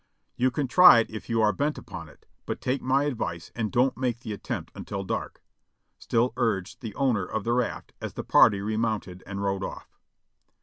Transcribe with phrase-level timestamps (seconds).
[0.35, 3.71] "You can try it if you are bent upon it, but take my advice and
[3.71, 5.43] don't make the attempt until dark,"
[5.99, 9.99] still urged the owner of the raft as the party remounted and rode off.